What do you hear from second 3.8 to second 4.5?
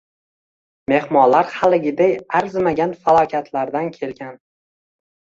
kelgan.